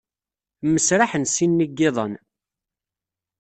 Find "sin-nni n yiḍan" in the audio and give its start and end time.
1.27-2.13